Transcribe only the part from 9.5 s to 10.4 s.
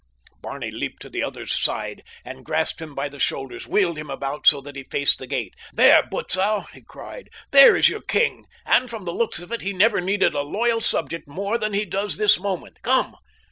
it he never needed